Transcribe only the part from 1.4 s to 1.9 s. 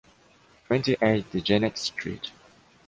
Gennete